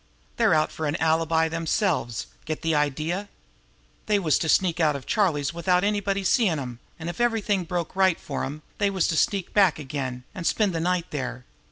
They're 0.37 0.55
out 0.55 0.71
for 0.71 0.87
an 0.87 0.95
alibi 0.95 1.47
themselves. 1.47 2.25
Get 2.45 2.63
the 2.63 2.73
idea? 2.73 3.29
They 4.07 4.17
was 4.17 4.39
to 4.39 4.49
sneak 4.49 4.79
out 4.79 4.95
of 4.95 5.05
Charlie's 5.05 5.53
without 5.53 5.83
anybody 5.83 6.23
seem' 6.23 6.57
'em, 6.57 6.79
an' 6.97 7.07
if 7.07 7.21
everything 7.21 7.65
broke 7.65 7.95
right 7.95 8.19
for 8.19 8.43
'em, 8.43 8.63
they 8.79 8.89
was 8.89 9.07
to 9.09 9.15
sneak 9.15 9.53
back 9.53 9.77
again 9.77 10.23
an' 10.33 10.45
spend 10.45 10.73
the 10.73 10.79
night 10.79 11.11
there. 11.11 11.45